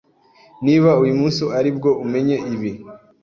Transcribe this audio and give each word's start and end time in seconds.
Niba 0.65 0.89
uyu 1.01 1.13
munsi 1.19 1.43
ari 1.59 1.71
bwo 1.77 1.91
umenye 2.03 2.37
ibi, 2.53 2.71